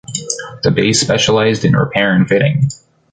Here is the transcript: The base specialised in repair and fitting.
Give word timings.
The 0.63 0.71
base 0.71 0.99
specialised 0.99 1.63
in 1.63 1.75
repair 1.75 2.15
and 2.15 2.27
fitting. 2.27 2.69